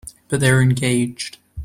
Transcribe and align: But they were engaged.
But 0.29 0.39
they 0.39 0.51
were 0.51 0.61
engaged. 0.63 1.37